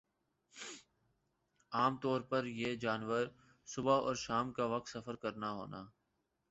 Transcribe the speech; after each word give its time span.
عام 1.71 1.97
طور 1.97 2.21
پر 2.21 2.45
یِہ 2.45 2.75
جانور 2.75 3.25
صبح 3.67 3.97
اور 4.01 4.15
شام 4.15 4.51
کا 4.53 4.65
وقت 4.65 4.87
سفر 4.89 5.15
کرنا 5.15 5.51
ہونا 5.51 5.83